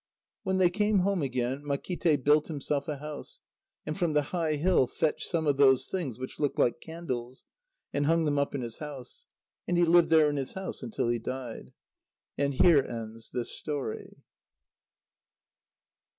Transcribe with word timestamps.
When 0.41 0.57
they 0.57 0.71
came 0.71 1.01
home 1.01 1.21
again, 1.21 1.61
Makíte 1.61 2.23
built 2.23 2.47
himself 2.47 2.87
a 2.87 2.97
house, 2.97 3.37
and 3.85 3.95
from 3.95 4.13
the 4.13 4.23
high 4.33 4.55
hill 4.55 4.87
fetched 4.87 5.27
some 5.29 5.45
of 5.45 5.57
those 5.57 5.89
things 5.89 6.17
which 6.17 6.39
looked 6.39 6.57
like 6.57 6.81
candles, 6.81 7.43
and 7.93 8.07
hung 8.07 8.25
them 8.25 8.39
up 8.39 8.55
in 8.55 8.61
his 8.61 8.77
house. 8.77 9.27
And 9.67 9.77
he 9.77 9.85
lived 9.85 10.09
there 10.09 10.27
in 10.27 10.37
his 10.37 10.53
house 10.53 10.81
until 10.81 11.09
he 11.09 11.19
died. 11.19 11.71
And 12.35 12.55
here 12.55 12.81
ends 12.81 13.29
this 13.29 13.51
story. 13.51 14.15